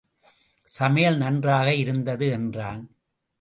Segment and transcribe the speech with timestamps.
[0.67, 2.81] சமையல் நன்றாக இருந்தது என்றான்.